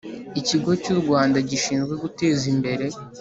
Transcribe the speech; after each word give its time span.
Ikigo 0.39 0.71
cy 0.81 0.89
u 0.93 0.95
Rwanda 1.01 1.37
gishinzwe 1.49 1.93
guteza 2.03 2.43
imbere 2.53 2.85